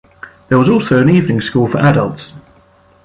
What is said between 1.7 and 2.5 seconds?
adults.